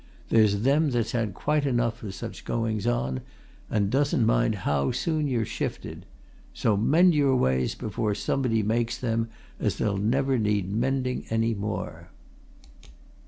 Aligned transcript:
There's 0.29 0.63
them 0.63 0.89
that's 0.89 1.11
had 1.11 1.35
quite 1.35 1.63
enough 1.63 2.01
of 2.01 2.15
such 2.15 2.43
goings 2.43 2.87
on, 2.87 3.21
and 3.69 3.91
doesn't 3.91 4.25
mind 4.25 4.55
how 4.65 4.89
soon 4.91 5.27
you're 5.27 5.45
shifted. 5.45 6.07
So 6.55 6.75
mend 6.75 7.13
your 7.13 7.35
ways 7.35 7.75
before 7.75 8.15
somebody 8.15 8.63
makes 8.63 8.97
them 8.97 9.29
as 9.59 9.77
they'll 9.77 9.97
never 9.99 10.39
need 10.39 10.71
mending 10.73 11.25
any 11.29 11.53
more.' 11.53 12.09